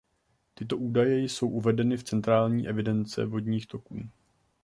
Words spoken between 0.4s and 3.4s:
Tyto údaje jsou uvedeny v Centrální evidence